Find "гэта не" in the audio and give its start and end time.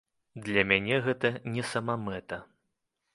1.07-1.63